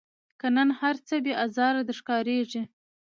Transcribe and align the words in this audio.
که 0.39 0.47
نن 0.55 0.69
هرڅه 0.81 1.15
بې 1.23 1.33
آزاره 1.45 1.81
در 1.87 1.95
ښکاریږي 1.99 2.61